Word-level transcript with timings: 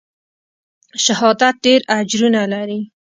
شهادت 1.03 1.53
ډېر 1.65 1.81
اجرونه 1.99 2.41
لري. 2.53 2.79